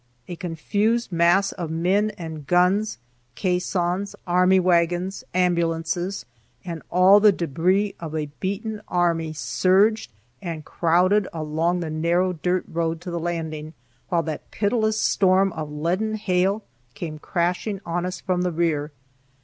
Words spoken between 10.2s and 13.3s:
and crowded along the narrow dirt road to the